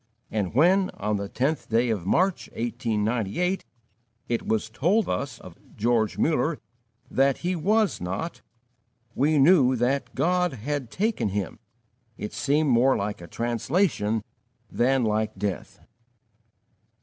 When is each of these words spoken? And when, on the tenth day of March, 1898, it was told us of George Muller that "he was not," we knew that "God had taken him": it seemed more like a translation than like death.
And 0.31 0.55
when, 0.55 0.89
on 0.97 1.17
the 1.17 1.29
tenth 1.29 1.69
day 1.69 1.91
of 1.91 2.07
March, 2.07 2.49
1898, 2.53 3.63
it 4.29 4.47
was 4.47 4.67
told 4.67 5.07
us 5.07 5.37
of 5.37 5.59
George 5.77 6.17
Muller 6.17 6.57
that 7.11 7.37
"he 7.45 7.55
was 7.55 8.01
not," 8.01 8.41
we 9.13 9.37
knew 9.37 9.75
that 9.75 10.15
"God 10.15 10.53
had 10.53 10.89
taken 10.89 11.29
him": 11.29 11.59
it 12.17 12.33
seemed 12.33 12.71
more 12.71 12.97
like 12.97 13.21
a 13.21 13.27
translation 13.27 14.23
than 14.71 15.03
like 15.03 15.35
death. 15.37 15.79